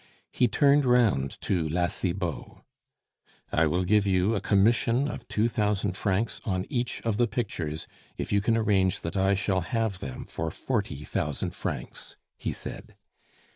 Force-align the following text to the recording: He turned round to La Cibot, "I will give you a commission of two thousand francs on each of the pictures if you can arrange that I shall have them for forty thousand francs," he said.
He 0.31 0.47
turned 0.47 0.83
round 0.83 1.39
to 1.41 1.69
La 1.69 1.85
Cibot, 1.85 2.45
"I 3.51 3.67
will 3.67 3.83
give 3.83 4.07
you 4.07 4.33
a 4.33 4.41
commission 4.41 5.07
of 5.07 5.27
two 5.27 5.47
thousand 5.47 5.95
francs 5.95 6.41
on 6.43 6.65
each 6.71 7.03
of 7.03 7.17
the 7.17 7.27
pictures 7.27 7.85
if 8.17 8.31
you 8.33 8.41
can 8.41 8.57
arrange 8.57 9.01
that 9.01 9.15
I 9.15 9.35
shall 9.35 9.61
have 9.61 9.99
them 9.99 10.25
for 10.25 10.49
forty 10.49 11.03
thousand 11.03 11.51
francs," 11.51 12.15
he 12.39 12.51
said. 12.51 12.95